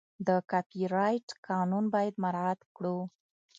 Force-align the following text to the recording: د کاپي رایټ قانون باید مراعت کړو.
د 0.27 0.29
کاپي 0.51 0.83
رایټ 0.95 1.27
قانون 1.47 1.85
باید 1.95 2.15
مراعت 2.23 2.59
کړو. 2.75 2.97